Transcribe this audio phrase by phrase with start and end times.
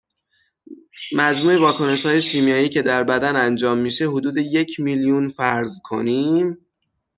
[1.15, 6.67] مجموع واکنشهای شیمیایی که در بدن انجام میشه، حدود یک میلیون فرض کنیم